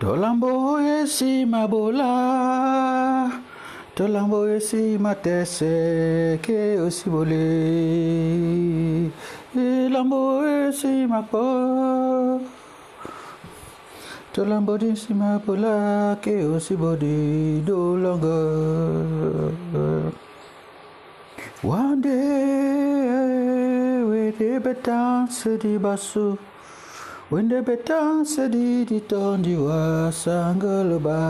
Tolambo 0.00 0.78
esi 0.78 1.44
mabola 1.44 3.32
Tolambo 3.96 4.46
esi 4.46 4.96
matese 4.96 6.38
ke 6.40 6.78
osibole 6.78 7.42
Lambo 9.90 10.46
esi 10.46 11.04
mapo 11.10 12.40
Tolambo 14.32 14.78
esi 14.78 15.12
mabola 15.12 16.14
ke 16.22 16.46
osibode 16.46 17.64
do 17.66 17.96
longer 17.96 19.02
One 21.62 22.00
day 22.00 23.18
we 24.06 24.30
dance 24.74 25.42
di 25.58 25.76
basu 25.76 26.38
Wende 27.30 27.60
betang 27.60 28.24
sedidi 28.24 29.00
ton 29.04 29.42
jiwa 29.44 30.08
sanggalba 30.08 31.20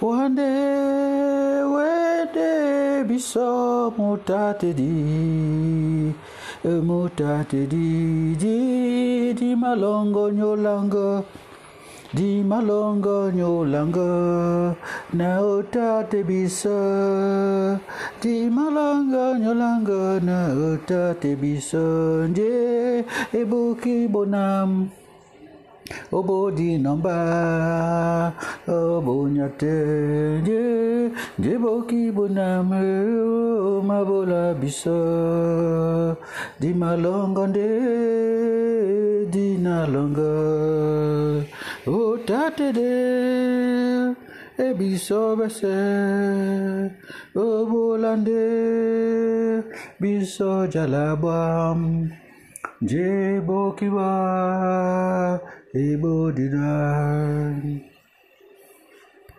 Wande 0.00 0.54
wende 1.66 2.52
bisa 3.08 3.90
mutatedi 3.98 4.94
Mutatedi 6.64 8.34
di 8.34 9.32
di 9.32 9.54
malongo 9.54 10.26
nyolanga. 10.28 11.22
Di 12.10 12.42
malongo 12.42 13.30
nyolanga. 13.30 14.74
Na 15.14 15.38
utate 15.38 16.26
bisa 16.26 17.78
di 18.20 18.50
malongo 18.50 19.38
nyolanga 19.38 20.18
na 20.20 20.50
utate 20.50 21.38
bisa 21.38 22.26
je 22.34 23.04
ebuki 23.32 24.10
bonam 24.10 24.90
Obo 26.12 26.50
di 26.50 26.76
namba. 26.76 28.34
Obo 28.68 29.28
nyate 29.28 30.44
Je 30.44 31.08
Je 31.40 31.56
boki 31.56 32.12
bonam 32.12 32.68
Mabola 33.88 34.52
bisa 34.52 35.00
Di 36.60 36.74
malongonde 36.74 37.72
Di 39.32 39.56
nalonga 39.56 40.36
O 41.86 42.18
tate 42.26 42.72
de 42.72 43.87
E 44.58 44.74
biso 44.74 45.36
bese 45.36 46.90
O 47.34 47.64
bolande 47.70 48.42
Biso 50.00 50.66
jalabam 50.66 52.10
Je 52.82 53.40
bokiwa 53.46 54.10
Ibu 55.74 56.32
dinan 56.34 57.80